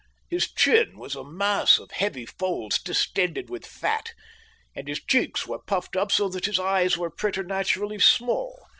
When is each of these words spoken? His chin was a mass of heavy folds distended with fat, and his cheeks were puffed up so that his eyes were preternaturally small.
His 0.31 0.51
chin 0.51 0.97
was 0.97 1.13
a 1.13 1.23
mass 1.23 1.77
of 1.77 1.91
heavy 1.91 2.25
folds 2.25 2.81
distended 2.81 3.51
with 3.51 3.67
fat, 3.67 4.13
and 4.75 4.87
his 4.87 4.99
cheeks 4.99 5.45
were 5.45 5.59
puffed 5.61 5.95
up 5.95 6.11
so 6.11 6.27
that 6.29 6.45
his 6.47 6.57
eyes 6.59 6.97
were 6.97 7.11
preternaturally 7.11 7.99
small. 7.99 8.67